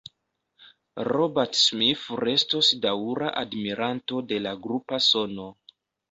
[1.07, 5.47] Robert Smith restos daŭra admiranto de la grupa sono.